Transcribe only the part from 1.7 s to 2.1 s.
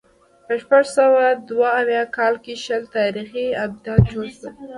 اویا